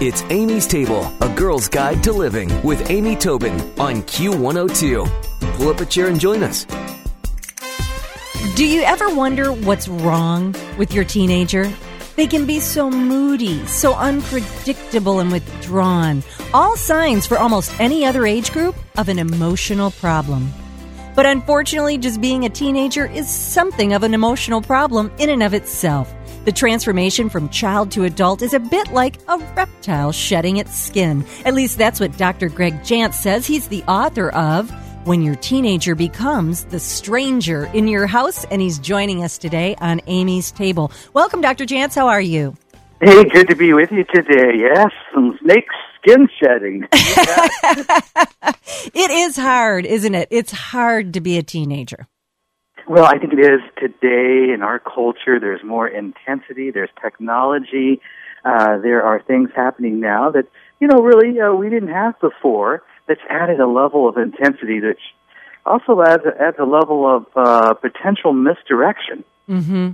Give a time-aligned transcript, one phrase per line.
[0.00, 5.56] It's Amy's Table, a girl's guide to living with Amy Tobin on Q102.
[5.56, 6.66] Pull up a chair and join us.
[8.54, 11.68] Do you ever wonder what's wrong with your teenager?
[12.14, 16.22] They can be so moody, so unpredictable and withdrawn.
[16.54, 20.52] All signs for almost any other age group of an emotional problem.
[21.16, 25.54] But unfortunately, just being a teenager is something of an emotional problem in and of
[25.54, 26.14] itself.
[26.48, 31.26] The transformation from child to adult is a bit like a reptile shedding its skin.
[31.44, 32.48] At least that's what Dr.
[32.48, 33.46] Greg Jantz says.
[33.46, 34.70] He's the author of
[35.06, 40.00] When Your Teenager Becomes the Stranger in Your House, and he's joining us today on
[40.06, 40.90] Amy's Table.
[41.12, 41.66] Welcome, Dr.
[41.66, 41.94] Jantz.
[41.94, 42.56] How are you?
[43.02, 44.56] Hey, good to be with you today.
[44.56, 45.68] Yes, some snake
[46.00, 46.88] skin shedding.
[48.94, 50.28] it is hard, isn't it?
[50.30, 52.08] It's hard to be a teenager.
[52.88, 55.38] Well, I think it is today in our culture.
[55.38, 56.70] There's more intensity.
[56.70, 58.00] There's technology.
[58.44, 60.44] Uh, there are things happening now that
[60.80, 62.82] you know really uh, we didn't have before.
[63.06, 64.96] That's added a level of intensity that
[65.66, 69.24] also adds adds a level of uh, potential misdirection.
[69.48, 69.90] Mm-hmm.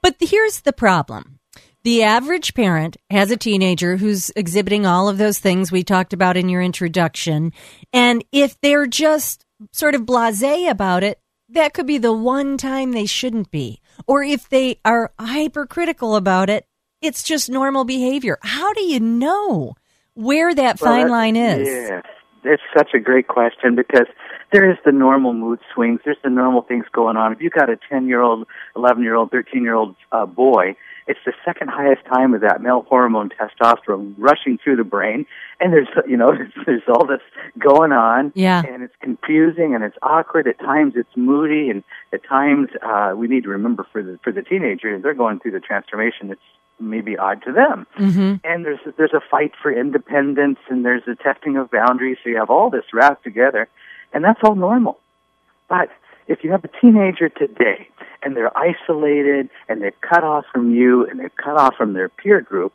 [0.00, 1.38] But here's the problem.
[1.84, 6.36] The average parent has a teenager who's exhibiting all of those things we talked about
[6.36, 7.52] in your introduction.
[7.92, 11.20] And if they're just sort of blase about it,
[11.52, 13.80] that could be the one time they shouldn't be.
[14.06, 16.66] Or if they are hypercritical about it,
[17.00, 18.38] it's just normal behavior.
[18.42, 19.74] How do you know
[20.14, 21.68] where that well, fine line is?
[21.68, 22.02] Yeah,
[22.44, 24.06] it's such a great question because
[24.52, 26.00] there is the normal mood swings.
[26.04, 27.32] There's the normal things going on.
[27.32, 30.76] If you've got a 10 year old, 11 year old, 13 year old uh, boy,
[31.06, 35.26] it's the second highest time of that male hormone testosterone rushing through the brain,
[35.60, 36.32] and there's you know
[36.66, 37.20] there's all this
[37.58, 40.46] going on, yeah, and it's confusing and it's awkward.
[40.46, 44.32] At times it's moody, and at times uh, we need to remember for the for
[44.32, 46.30] the teenager they're going through the transformation.
[46.30, 46.40] It's
[46.78, 48.34] maybe odd to them, mm-hmm.
[48.44, 52.18] and there's there's a fight for independence, and there's a testing of boundaries.
[52.22, 53.68] So you have all this wrapped together,
[54.12, 54.98] and that's all normal.
[55.68, 55.90] But
[56.26, 57.88] if you have a teenager today
[58.22, 62.08] and they're isolated and they're cut off from you and they're cut off from their
[62.08, 62.74] peer group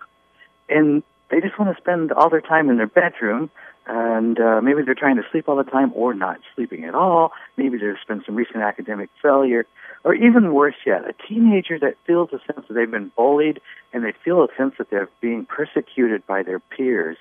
[0.70, 3.50] and they just want to spend all their time in their bedroom
[3.86, 7.31] and uh, maybe they're trying to sleep all the time or not sleeping at all.
[7.56, 9.66] Maybe there's been some recent academic failure.
[10.04, 13.62] Or even worse yet, a teenager that feels a sense that they've been bullied
[13.94, 17.18] and they feel a sense that they're being persecuted by their peers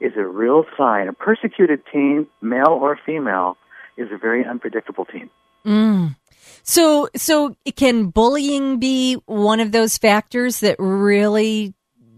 [0.00, 1.08] is a real sign.
[1.08, 3.56] A persecuted teen, male or female,
[3.96, 5.30] is a very unpredictable teen.
[5.64, 6.16] Mm.
[6.62, 11.74] So, so can bullying be one of those factors that really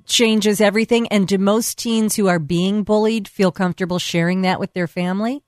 [0.07, 1.09] changes everything?
[1.09, 5.43] And do most teens who are being bullied feel comfortable sharing that with their family?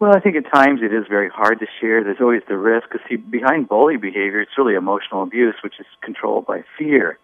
[0.00, 2.02] Well, I think at times it is very hard to share.
[2.04, 2.88] There's always the risk.
[2.90, 7.18] Because see, behind bully behavior, it's really emotional abuse, which is controlled by fear.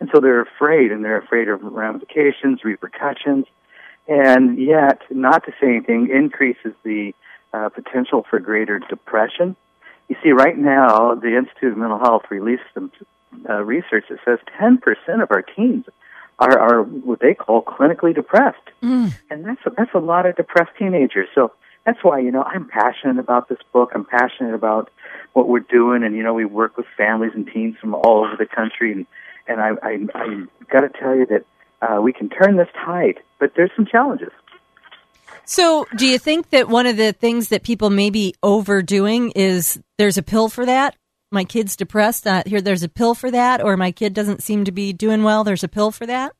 [0.00, 3.44] And so they're afraid, and they're afraid of ramifications, repercussions.
[4.08, 7.14] And yet, not to say anything increases the
[7.52, 9.56] uh, potential for greater depression.
[10.08, 12.90] You see, right now, the Institute of Mental Health released some
[13.48, 15.86] uh, research that says 10% of our teens
[16.38, 18.58] are, are what they call clinically depressed.
[18.82, 19.12] Mm.
[19.30, 21.28] And that's a, that's a lot of depressed teenagers.
[21.34, 21.52] So
[21.86, 23.92] that's why, you know, I'm passionate about this book.
[23.94, 24.90] I'm passionate about
[25.32, 26.02] what we're doing.
[26.02, 28.92] And, you know, we work with families and teens from all over the country.
[28.92, 29.06] And,
[29.46, 31.44] and I, I, I got to tell you that
[31.82, 34.30] uh, we can turn this tide, but there's some challenges.
[35.44, 39.80] So, do you think that one of the things that people may be overdoing is
[39.98, 40.96] there's a pill for that?
[41.32, 42.26] My kid's depressed.
[42.26, 45.22] Uh, here, there's a pill for that, or my kid doesn't seem to be doing
[45.24, 45.42] well.
[45.42, 46.32] There's a pill for that.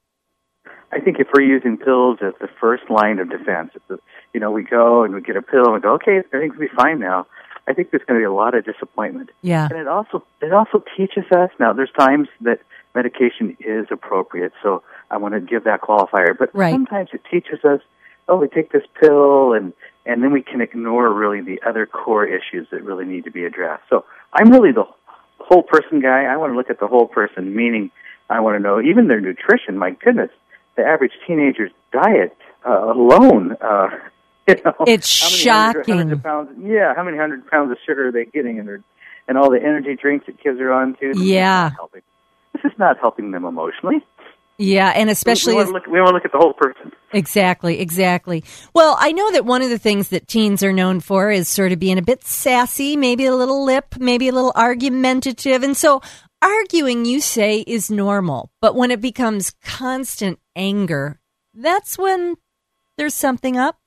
[0.93, 3.99] I think if we're using pills as the first line of defense, the,
[4.35, 6.69] you know, we go and we get a pill and we go, okay, everything's gonna
[6.69, 7.27] be fine now.
[7.67, 9.31] I think there's going to be a lot of disappointment.
[9.41, 9.69] Yeah.
[9.71, 11.73] And it also it also teaches us now.
[11.73, 12.59] There's times that
[12.95, 14.83] medication is appropriate, so
[15.13, 16.37] I want to give that qualifier.
[16.37, 16.73] But right.
[16.73, 17.81] sometimes it teaches us
[18.29, 19.73] oh, we take this pill and
[20.05, 23.45] and then we can ignore really the other core issues that really need to be
[23.45, 23.85] addressed.
[23.89, 24.85] So I'm really the
[25.39, 26.25] whole person guy.
[26.25, 27.93] I want to look at the whole person, meaning
[28.29, 29.79] I want to know even their nutrition.
[29.79, 30.31] My goodness,
[30.77, 32.37] the average teenager's diet
[32.67, 33.57] uh, alone.
[33.61, 33.89] Uh,
[34.49, 35.99] you know, it's shocking.
[35.99, 38.83] Hundred, hundred pounds, yeah, how many hundred pounds of sugar are they getting in their
[39.29, 41.13] and all the energy drinks that kids are on too?
[41.17, 44.05] Yeah, this is not helping them emotionally.
[44.63, 46.93] Yeah, and especially we, we, want look, we, want to look, at the whole person.
[47.13, 48.45] Exactly, exactly.
[48.73, 51.73] Well, I know that one of the things that teens are known for is sort
[51.73, 56.01] of being a bit sassy, maybe a little lip, maybe a little argumentative, and so
[56.41, 58.53] arguing, you say, is normal.
[58.61, 61.19] But when it becomes constant anger,
[61.53, 62.37] that's when
[62.97, 63.81] there's something up.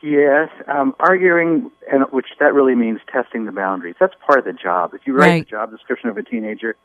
[0.00, 3.96] Yes, um, arguing, and which that really means testing the boundaries.
[3.98, 4.92] That's part of the job.
[4.94, 5.44] If you write right.
[5.44, 6.76] the job description of a teenager,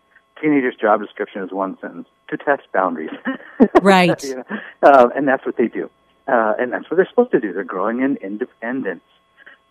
[0.41, 3.11] teenager's job description is one sentence to test boundaries.
[3.81, 4.23] Right.
[4.23, 4.43] you know?
[4.83, 5.89] uh, and that's what they do.
[6.27, 7.53] Uh, and that's what they're supposed to do.
[7.53, 9.01] They're growing in independence.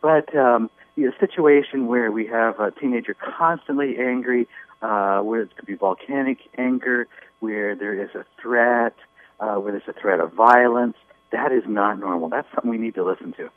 [0.03, 0.71] But um,
[1.07, 4.49] a situation where we have a teenager constantly angry,
[4.83, 7.07] uh, where it could be volcanic anger,
[7.41, 8.95] where there is a threat,
[9.41, 10.97] uh, where there's a threat of violence,
[11.31, 12.29] that is not normal.
[12.29, 13.51] That's something we need to listen to.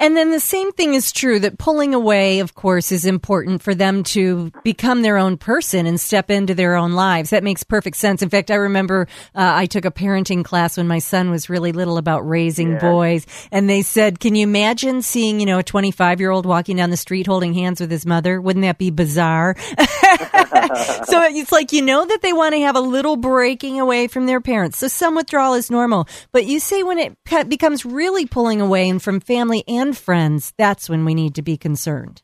[0.00, 3.74] And then the same thing is true that pulling away, of course, is important for
[3.74, 7.30] them to become their own person and step into their own lives.
[7.30, 8.22] That makes perfect sense.
[8.22, 11.72] In fact, I remember uh, I took a parenting class when my son was really
[11.72, 12.78] little about raising Yeah.
[12.80, 16.76] boys, and they said, "Can you imagine seeing you know a 25 year old walking
[16.78, 18.40] down the street holding hands with his mother?
[18.40, 19.54] Wouldn't that be bizarre?"
[21.04, 24.26] so it's like you know that they want to have a little breaking away from
[24.26, 24.78] their parents.
[24.78, 27.16] So some withdrawal is normal, but you say when it
[27.48, 31.56] becomes really pulling away and from family and friends, that's when we need to be
[31.56, 32.22] concerned.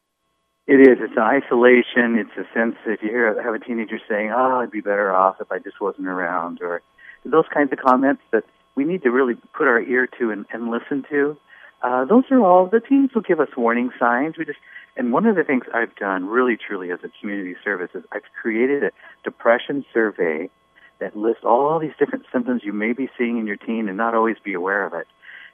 [0.66, 0.98] It is.
[1.00, 2.18] It's an isolation.
[2.18, 5.36] It's a sense if you hear have a teenager saying, "Oh, I'd be better off
[5.40, 6.82] if I just wasn't around," or
[7.24, 10.70] those kinds of comments that we need to really put our ear to and, and
[10.70, 11.36] listen to.
[11.82, 14.36] Uh, those are all the teens will give us warning signs.
[14.36, 14.58] We just
[14.96, 18.22] and one of the things I've done really truly as a community service is I've
[18.40, 18.90] created a
[19.24, 20.50] depression survey
[20.98, 24.14] that lists all these different symptoms you may be seeing in your teen and not
[24.14, 25.06] always be aware of it.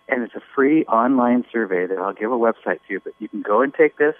[0.08, 3.28] And it's a free online survey that I'll give a website to you, but you
[3.28, 4.14] can go and take this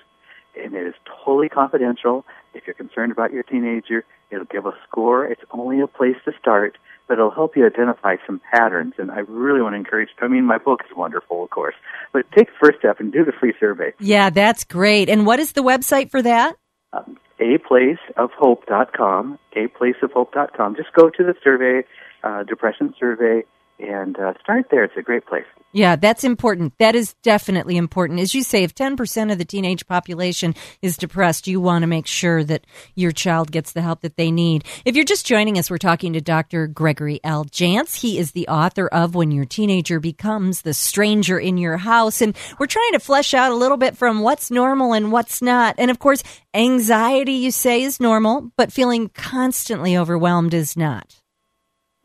[0.56, 0.94] and it is
[1.25, 2.25] totally confidential.
[2.55, 5.25] If you're concerned about your teenager, it'll give a score.
[5.25, 6.76] It's only a place to start,
[7.08, 8.94] but it'll help you identify some patterns.
[8.99, 10.11] And I really want to encourage.
[10.20, 11.75] I mean, my book is wonderful, of course,
[12.12, 13.94] but take the first step and do the free survey.
[13.99, 15.08] Yeah, that's great.
[15.08, 16.56] And what is the website for that?
[16.93, 20.76] Um, aplaceofhope.com, aplaceofhope.com.
[20.76, 21.87] Just go to the survey,
[22.23, 23.44] uh, depression survey,
[23.79, 24.85] and uh, start there.
[24.85, 25.45] It's a great place.
[25.75, 26.77] Yeah, that's important.
[26.79, 28.21] That is definitely important.
[28.21, 32.07] As you say, if 10% of the teenage population is depressed, you want to make
[32.07, 34.65] sure that your child gets the help that they need.
[34.85, 36.67] If you're just joining us, we're talking to Dr.
[36.67, 37.47] Gregory L.
[37.47, 37.95] Jantz.
[37.95, 42.21] He is the author of When Your Teenager Becomes the Stranger in Your House.
[42.21, 45.77] And we're trying to flesh out a little bit from what's normal and what's not.
[45.79, 46.23] And of course,
[46.53, 51.19] anxiety, you say, is normal, but feeling constantly overwhelmed is not.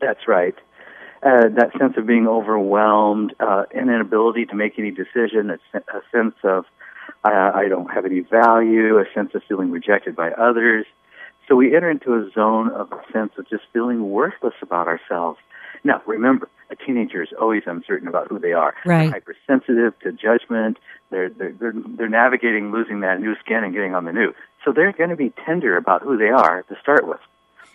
[0.00, 0.54] That's right.
[1.20, 6.00] Uh, that sense of being overwhelmed, uh, an inability to make any decision, a, a
[6.12, 6.64] sense of
[7.24, 10.86] uh, I don't have any value, a sense of feeling rejected by others.
[11.48, 15.38] So we enter into a zone of a sense of just feeling worthless about ourselves.
[15.82, 18.74] Now, remember, a teenager is always uncertain about who they are.
[18.84, 19.10] Right.
[19.10, 20.78] They're hypersensitive to judgment.
[21.10, 24.34] They're, they're, they're, they're navigating losing that new skin and getting on the new.
[24.64, 27.20] So they're going to be tender about who they are to start with.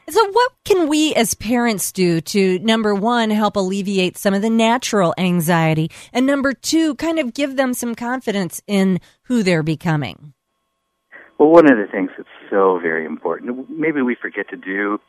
[0.10, 4.50] So, what can we as parents do to, number one, help alleviate some of the
[4.50, 10.34] natural anxiety, and number two, kind of give them some confidence in who they're becoming?
[11.38, 15.00] Well, one of the things that's so very important, maybe we forget to do,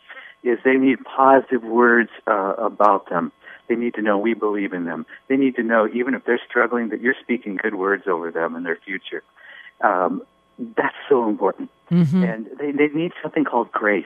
[0.44, 3.32] is they need positive words uh, about them.
[3.69, 5.06] They need to know we believe in them.
[5.29, 8.55] They need to know, even if they're struggling, that you're speaking good words over them
[8.55, 9.23] and their future.
[9.82, 10.23] Um,
[10.76, 11.70] that's so important.
[11.90, 12.23] Mm-hmm.
[12.23, 14.05] And they, they need something called grace.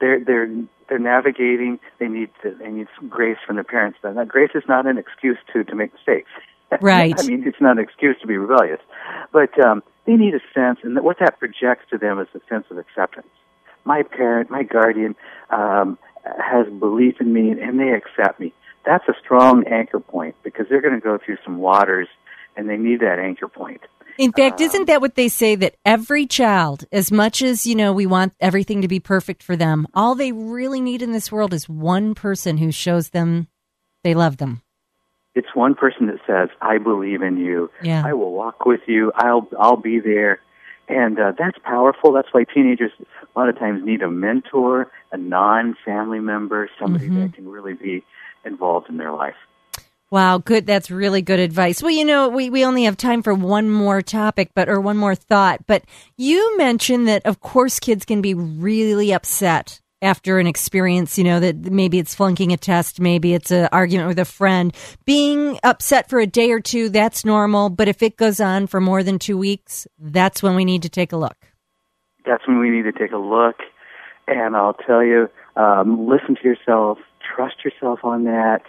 [0.00, 0.48] They're they're
[0.88, 1.78] they're navigating.
[1.98, 3.98] They need to, they need some grace from their parents.
[4.02, 6.30] But that grace is not an excuse to to make mistakes.
[6.80, 7.14] Right.
[7.16, 8.80] I mean, it's not an excuse to be rebellious,
[9.32, 12.66] but um, they need a sense, and what that projects to them is a sense
[12.72, 13.28] of acceptance.
[13.84, 15.14] My parent, my guardian,
[15.50, 18.52] um, has belief in me, and they accept me.
[18.84, 22.08] That's a strong anchor point because they're going to go through some waters,
[22.56, 23.82] and they need that anchor point.
[24.18, 27.92] In fact, isn't that what they say that every child, as much as, you know,
[27.92, 31.52] we want everything to be perfect for them, all they really need in this world
[31.52, 33.48] is one person who shows them
[34.04, 34.62] they love them.
[35.34, 37.70] It's one person that says, "I believe in you.
[37.82, 38.02] Yeah.
[38.06, 39.12] I will walk with you.
[39.14, 40.40] I'll I'll be there."
[40.88, 42.12] And uh, that's powerful.
[42.12, 47.20] That's why teenagers a lot of times need a mentor, a non-family member, somebody Mm-hmm.
[47.20, 48.04] that can really be
[48.44, 49.34] involved in their life.
[50.10, 50.66] Wow, good.
[50.66, 51.82] That's really good advice.
[51.82, 54.96] Well, you know, we, we only have time for one more topic, but, or one
[54.96, 55.84] more thought, but
[56.16, 61.40] you mentioned that, of course, kids can be really upset after an experience, you know,
[61.40, 64.74] that maybe it's flunking a test, maybe it's an argument with a friend.
[65.04, 68.80] Being upset for a day or two, that's normal, but if it goes on for
[68.80, 71.36] more than two weeks, that's when we need to take a look.
[72.24, 73.56] That's when we need to take a look.
[74.28, 76.98] And I'll tell you, um, listen to yourself,
[77.34, 78.62] trust yourself on that.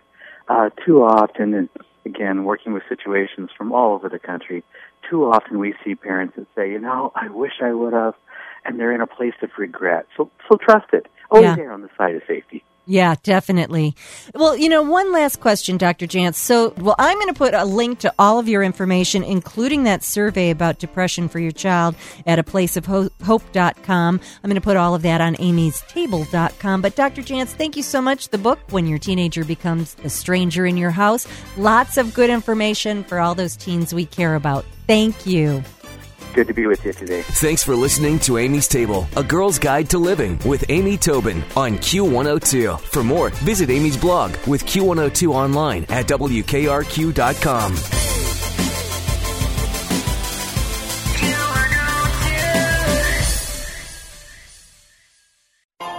[0.49, 1.69] Uh, too often, and
[2.05, 4.63] again, working with situations from all over the country,
[5.09, 8.15] too often we see parents that say, you know, I wish I would have,
[8.63, 10.07] and they're in a place of regret.
[10.15, 11.07] So, so trust it.
[11.29, 11.63] Always Yeah.
[11.63, 12.63] err on the side of safety.
[12.89, 13.95] Yeah, definitely.
[14.33, 16.07] Well, you know, one last question, Dr.
[16.07, 16.35] Jantz.
[16.35, 20.05] So, well, I'm going to put a link to all of your information, including that
[20.05, 24.21] survey about depression for your child at a placeofhope.com.
[24.43, 26.81] I'm going to put all of that on amy'stable.com.
[26.81, 27.21] But, Dr.
[27.21, 28.29] Jantz, thank you so much.
[28.29, 31.27] The book, When Your Teenager Becomes a Stranger in Your House,
[31.57, 34.63] lots of good information for all those teens we care about.
[34.87, 35.61] Thank you.
[36.37, 37.23] Good to be with you today.
[37.23, 41.79] Thanks for listening to Amy's Table, a girl's guide to living with Amy Tobin on
[41.79, 42.79] Q102.
[42.79, 47.75] For more, visit Amy's blog with Q102 online at WKRQ.com.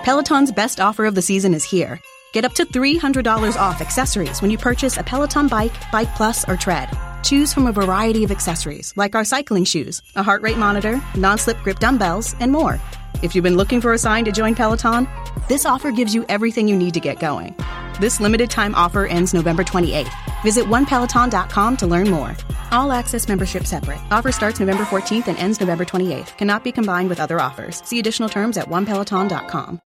[0.05, 1.99] Peloton's best offer of the season is here.
[2.33, 6.57] Get up to $300 off accessories when you purchase a Peloton bike, Bike Plus, or
[6.57, 6.89] Tread.
[7.29, 11.37] Choose from a variety of accessories like our cycling shoes, a heart rate monitor, non
[11.37, 12.81] slip grip dumbbells, and more.
[13.23, 15.07] If you've been looking for a sign to join Peloton,
[15.47, 17.55] this offer gives you everything you need to get going.
[18.01, 20.43] This limited time offer ends November 28th.
[20.43, 22.35] Visit onepeloton.com to learn more.
[22.73, 24.01] All access membership separate.
[24.11, 26.35] Offer starts November 14th and ends November 28th.
[26.39, 27.85] Cannot be combined with other offers.
[27.85, 29.83] See additional terms at onepeloton.com.